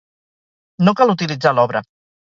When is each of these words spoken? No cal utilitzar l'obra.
No 0.87 0.95
cal 1.03 1.13
utilitzar 1.17 1.55
l'obra. 1.59 1.87